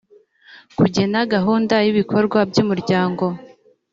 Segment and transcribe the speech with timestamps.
[0.77, 3.25] kugena gahunda y ibikorwa by umuryango